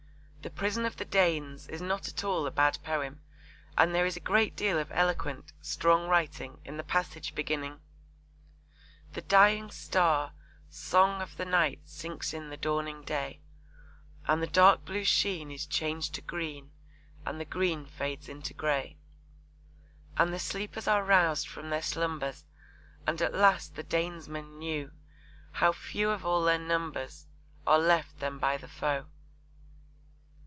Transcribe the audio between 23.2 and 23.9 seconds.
at last the